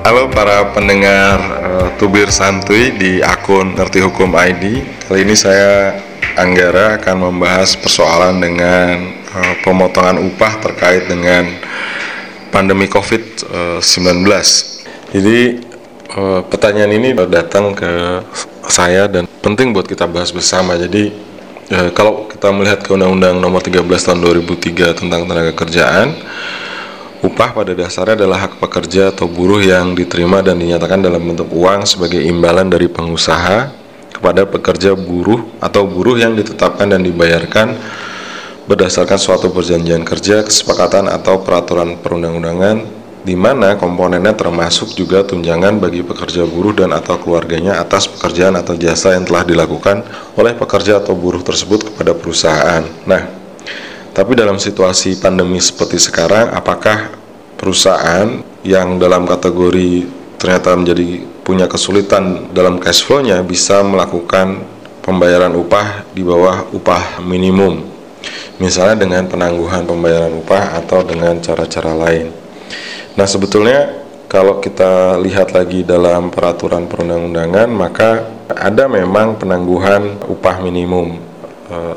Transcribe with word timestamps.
Halo 0.00 0.32
para 0.32 0.72
pendengar 0.72 1.36
uh, 1.60 1.88
Tubir 2.00 2.32
Santuy 2.32 2.96
di 2.96 3.20
akun 3.20 3.76
Ngerti 3.76 4.00
Hukum 4.00 4.32
ID. 4.32 4.80
Kali 5.04 5.28
ini 5.28 5.36
saya 5.36 5.92
Anggara 6.40 6.96
akan 6.96 7.28
membahas 7.28 7.76
persoalan 7.76 8.40
dengan 8.40 9.12
uh, 9.28 9.54
pemotongan 9.60 10.24
upah 10.24 10.56
terkait 10.64 11.04
dengan 11.04 11.52
pandemi 12.48 12.88
COVID-19. 12.88 14.24
Jadi 15.12 15.38
uh, 16.16 16.48
pertanyaan 16.48 16.96
ini 16.96 17.12
datang 17.28 17.76
ke 17.76 18.24
saya 18.72 19.04
dan 19.04 19.28
penting 19.44 19.76
buat 19.76 19.84
kita 19.84 20.08
bahas 20.08 20.32
bersama. 20.32 20.80
Jadi 20.80 21.12
uh, 21.76 21.92
kalau 21.92 22.24
kita 22.24 22.48
melihat 22.48 22.80
ke 22.80 22.88
Undang-Undang 22.96 23.36
Nomor 23.36 23.60
13 23.60 23.84
Tahun 23.84 24.16
2003 24.16 24.96
tentang 24.96 25.28
tenaga 25.28 25.52
kerjaan 25.52 26.16
Upah 27.20 27.52
pada 27.52 27.76
dasarnya 27.76 28.24
adalah 28.24 28.48
hak 28.48 28.64
pekerja 28.64 29.12
atau 29.12 29.28
buruh 29.28 29.60
yang 29.60 29.92
diterima 29.92 30.40
dan 30.40 30.56
dinyatakan 30.56 31.04
dalam 31.04 31.20
bentuk 31.20 31.52
uang 31.52 31.84
sebagai 31.84 32.16
imbalan 32.16 32.72
dari 32.72 32.88
pengusaha 32.88 33.76
kepada 34.08 34.48
pekerja 34.48 34.96
buruh 34.96 35.44
atau 35.60 35.84
buruh 35.84 36.16
yang 36.16 36.32
ditetapkan 36.32 36.88
dan 36.88 37.04
dibayarkan 37.04 37.76
berdasarkan 38.64 39.20
suatu 39.20 39.52
perjanjian 39.52 40.00
kerja, 40.00 40.40
kesepakatan 40.46 41.12
atau 41.12 41.44
peraturan 41.44 42.00
perundang-undangan 42.00 43.00
di 43.20 43.36
mana 43.36 43.76
komponennya 43.76 44.32
termasuk 44.32 44.96
juga 44.96 45.20
tunjangan 45.20 45.76
bagi 45.76 46.00
pekerja 46.00 46.48
buruh 46.48 46.72
dan 46.72 46.96
atau 46.96 47.20
keluarganya 47.20 47.76
atas 47.76 48.08
pekerjaan 48.08 48.56
atau 48.56 48.72
jasa 48.80 49.12
yang 49.12 49.28
telah 49.28 49.44
dilakukan 49.44 50.00
oleh 50.40 50.56
pekerja 50.56 51.04
atau 51.04 51.12
buruh 51.12 51.44
tersebut 51.44 51.92
kepada 51.92 52.16
perusahaan. 52.16 52.80
Nah, 53.04 53.39
tapi 54.10 54.34
dalam 54.34 54.58
situasi 54.58 55.22
pandemi 55.22 55.62
seperti 55.62 56.02
sekarang, 56.02 56.50
apakah 56.50 57.14
perusahaan 57.54 58.42
yang 58.66 58.98
dalam 58.98 59.22
kategori 59.22 60.10
ternyata 60.34 60.74
menjadi 60.74 61.22
punya 61.46 61.70
kesulitan 61.70 62.50
dalam 62.50 62.82
cash 62.82 63.06
flow-nya 63.06 63.38
bisa 63.46 63.86
melakukan 63.86 64.66
pembayaran 64.98 65.54
upah 65.54 66.10
di 66.10 66.26
bawah 66.26 66.66
upah 66.74 67.22
minimum, 67.22 67.86
misalnya 68.58 69.06
dengan 69.06 69.30
penangguhan 69.30 69.86
pembayaran 69.86 70.42
upah 70.42 70.82
atau 70.82 71.06
dengan 71.06 71.38
cara-cara 71.38 71.94
lain. 71.94 72.34
Nah, 73.14 73.26
sebetulnya 73.30 73.94
kalau 74.26 74.58
kita 74.58 75.18
lihat 75.22 75.54
lagi 75.54 75.86
dalam 75.86 76.34
peraturan 76.34 76.90
perundang-undangan, 76.90 77.68
maka 77.70 78.26
ada 78.50 78.90
memang 78.90 79.38
penangguhan 79.38 80.18
upah 80.26 80.58
minimum 80.62 81.29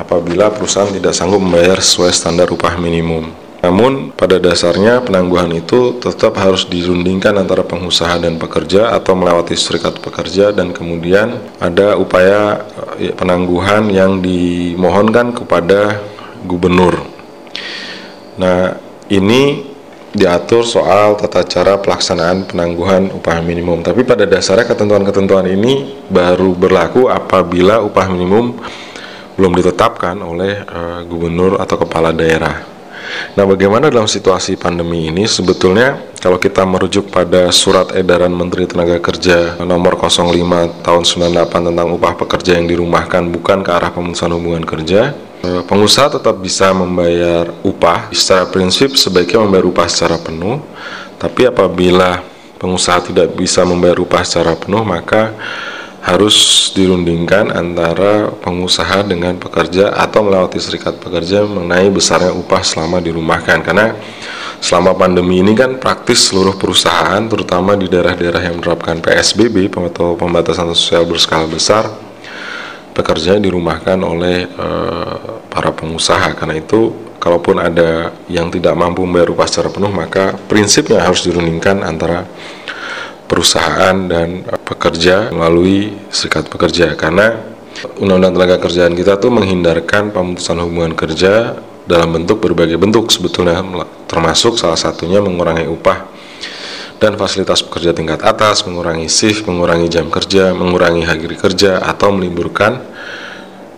apabila 0.00 0.48
perusahaan 0.48 0.88
tidak 0.88 1.12
sanggup 1.12 1.44
membayar 1.44 1.76
sesuai 1.76 2.12
standar 2.12 2.48
upah 2.48 2.80
minimum. 2.80 3.28
Namun 3.58 4.14
pada 4.14 4.38
dasarnya 4.38 5.02
penangguhan 5.02 5.50
itu 5.50 5.98
tetap 5.98 6.38
harus 6.38 6.70
dirundingkan 6.70 7.34
antara 7.34 7.66
pengusaha 7.66 8.22
dan 8.22 8.38
pekerja 8.38 8.94
atau 8.94 9.18
melewati 9.18 9.58
serikat 9.58 9.98
pekerja 9.98 10.54
dan 10.54 10.70
kemudian 10.70 11.42
ada 11.58 11.98
upaya 11.98 12.62
eh, 13.02 13.10
penangguhan 13.10 13.90
yang 13.90 14.22
dimohonkan 14.22 15.34
kepada 15.34 15.98
gubernur. 16.46 17.02
Nah, 18.38 18.78
ini 19.10 19.66
diatur 20.14 20.62
soal 20.62 21.18
tata 21.18 21.42
cara 21.42 21.82
pelaksanaan 21.82 22.46
penangguhan 22.46 23.10
upah 23.10 23.42
minimum. 23.42 23.82
Tapi 23.82 24.06
pada 24.06 24.22
dasarnya 24.22 24.70
ketentuan-ketentuan 24.70 25.50
ini 25.50 26.06
baru 26.06 26.54
berlaku 26.54 27.10
apabila 27.10 27.82
upah 27.82 28.06
minimum 28.06 28.56
belum 29.38 29.54
ditetapkan 29.54 30.18
oleh 30.18 30.66
uh, 30.66 31.06
gubernur 31.06 31.62
atau 31.62 31.78
kepala 31.78 32.10
daerah. 32.10 32.78
Nah, 33.38 33.44
bagaimana 33.46 33.88
dalam 33.88 34.10
situasi 34.10 34.58
pandemi 34.58 35.08
ini? 35.08 35.24
Sebetulnya 35.24 36.12
kalau 36.18 36.36
kita 36.36 36.66
merujuk 36.66 37.08
pada 37.08 37.48
surat 37.54 37.94
edaran 37.94 38.34
Menteri 38.34 38.66
Tenaga 38.68 38.98
Kerja 38.98 39.56
nomor 39.62 39.96
05 39.96 40.84
tahun 40.84 41.02
98 41.06 41.68
tentang 41.72 41.88
upah 41.94 42.12
pekerja 42.18 42.58
yang 42.58 42.66
dirumahkan 42.68 43.30
bukan 43.32 43.64
ke 43.64 43.70
arah 43.70 43.94
pemutusan 43.94 44.34
hubungan 44.34 44.66
kerja, 44.66 45.14
eh, 45.40 45.62
pengusaha 45.64 46.18
tetap 46.20 46.36
bisa 46.42 46.74
membayar 46.74 47.48
upah 47.64 48.10
secara 48.12 48.44
prinsip 48.50 48.98
sebaiknya 48.98 49.46
membayar 49.46 49.66
upah 49.70 49.86
secara 49.88 50.18
penuh. 50.20 50.60
Tapi 51.16 51.48
apabila 51.48 52.20
pengusaha 52.58 53.08
tidak 53.10 53.32
bisa 53.38 53.62
membayar 53.62 54.02
upah 54.02 54.22
secara 54.26 54.58
penuh, 54.58 54.82
maka 54.82 55.32
harus 55.98 56.70
dirundingkan 56.78 57.50
antara 57.50 58.30
pengusaha 58.30 59.02
dengan 59.02 59.34
pekerja 59.34 59.90
atau 59.90 60.22
melewati 60.22 60.58
serikat 60.62 61.02
pekerja 61.02 61.42
mengenai 61.42 61.90
besarnya 61.90 62.30
upah 62.32 62.62
selama 62.62 63.02
dirumahkan. 63.02 63.58
Karena 63.66 63.98
selama 64.62 64.94
pandemi 64.94 65.42
ini 65.42 65.58
kan 65.58 65.76
praktis 65.82 66.30
seluruh 66.30 66.54
perusahaan 66.54 67.20
terutama 67.26 67.74
di 67.74 67.90
daerah-daerah 67.90 68.42
yang 68.46 68.62
menerapkan 68.62 69.02
PSBB 69.02 69.74
atau 69.90 70.14
pembatasan 70.14 70.70
sosial 70.70 71.02
berskala 71.02 71.50
besar 71.50 71.90
pekerja 72.94 73.38
dirumahkan 73.38 73.98
oleh 74.02 74.46
e, 74.46 74.68
para 75.50 75.70
pengusaha. 75.74 76.34
Karena 76.34 76.58
itu 76.58 77.10
kalaupun 77.18 77.58
ada 77.58 78.14
yang 78.30 78.50
tidak 78.54 78.78
mampu 78.78 79.02
membayar 79.02 79.34
upah 79.34 79.46
secara 79.50 79.70
penuh 79.74 79.90
maka 79.90 80.38
prinsipnya 80.46 81.02
harus 81.02 81.26
dirundingkan 81.26 81.82
antara 81.82 82.26
perusahaan 83.28 83.94
dan 84.08 84.42
uh, 84.48 84.58
pekerja 84.58 85.30
melalui 85.30 85.92
serikat 86.08 86.48
pekerja 86.48 86.96
karena 86.96 87.38
undang-undang 88.02 88.34
tenaga 88.34 88.56
kerjaan 88.58 88.96
kita 88.98 89.20
tuh 89.20 89.30
menghindarkan 89.30 90.10
pemutusan 90.10 90.58
hubungan 90.64 90.98
kerja 90.98 91.60
dalam 91.86 92.10
bentuk 92.10 92.42
berbagai 92.42 92.80
bentuk 92.80 93.12
sebetulnya 93.12 93.62
termasuk 94.10 94.58
salah 94.58 94.76
satunya 94.76 95.22
mengurangi 95.22 95.70
upah 95.70 96.18
dan 96.98 97.14
fasilitas 97.14 97.62
pekerja 97.62 97.94
tingkat 97.94 98.26
atas, 98.26 98.66
mengurangi 98.66 99.06
shift, 99.06 99.46
mengurangi 99.46 99.86
jam 99.86 100.10
kerja, 100.10 100.50
mengurangi 100.50 101.06
hari 101.06 101.22
kerja 101.38 101.78
atau 101.78 102.10
meliburkan 102.10 102.82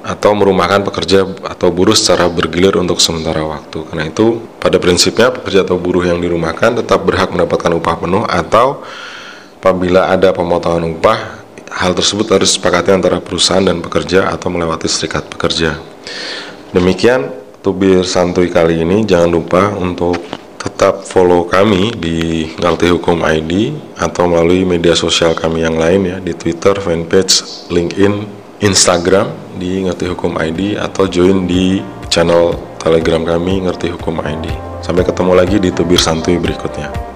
atau 0.00 0.32
merumahkan 0.32 0.80
pekerja 0.88 1.28
atau 1.44 1.68
buruh 1.68 1.92
secara 1.92 2.32
bergilir 2.32 2.80
untuk 2.80 2.96
sementara 3.04 3.44
waktu. 3.44 3.84
Karena 3.84 4.08
itu, 4.08 4.40
pada 4.56 4.80
prinsipnya 4.80 5.28
pekerja 5.28 5.68
atau 5.68 5.76
buruh 5.76 6.00
yang 6.00 6.16
dirumahkan 6.16 6.80
tetap 6.80 7.04
berhak 7.04 7.28
mendapatkan 7.28 7.68
upah 7.76 7.94
penuh 8.00 8.24
atau 8.24 8.80
apabila 9.60 10.08
ada 10.08 10.32
pemotongan 10.32 10.96
upah, 10.96 11.44
hal 11.68 11.92
tersebut 11.92 12.32
harus 12.32 12.56
disepakati 12.56 12.96
antara 12.96 13.20
perusahaan 13.20 13.60
dan 13.60 13.84
pekerja 13.84 14.32
atau 14.32 14.48
melewati 14.48 14.88
serikat 14.88 15.28
pekerja. 15.28 15.76
Demikian 16.72 17.28
tubir 17.60 18.08
santuy 18.08 18.48
kali 18.48 18.80
ini. 18.80 19.04
Jangan 19.04 19.28
lupa 19.28 19.68
untuk 19.76 20.16
tetap 20.56 21.04
follow 21.04 21.44
kami 21.44 21.92
di 21.92 22.48
Ngerti 22.56 22.88
Hukum 22.92 23.20
ID 23.20 23.76
atau 24.00 24.28
melalui 24.28 24.64
media 24.64 24.96
sosial 24.96 25.36
kami 25.36 25.64
yang 25.64 25.76
lain 25.76 26.08
ya 26.08 26.16
di 26.20 26.32
Twitter, 26.32 26.76
fanpage, 26.80 27.68
LinkedIn, 27.68 28.24
Instagram 28.64 29.28
di 29.60 29.84
Ngerti 29.84 30.08
Hukum 30.08 30.40
ID 30.40 30.80
atau 30.80 31.04
join 31.04 31.44
di 31.44 31.84
channel 32.08 32.56
Telegram 32.80 33.24
kami 33.24 33.68
Ngerti 33.68 33.92
Hukum 33.92 34.24
ID. 34.24 34.52
Sampai 34.80 35.04
ketemu 35.04 35.32
lagi 35.36 35.56
di 35.60 35.68
tubir 35.68 36.00
santuy 36.00 36.40
berikutnya. 36.40 37.09